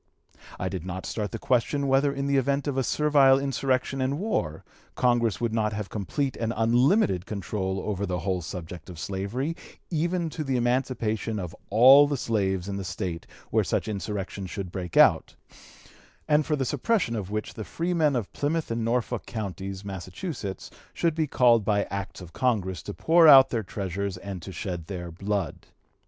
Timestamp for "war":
4.17-4.65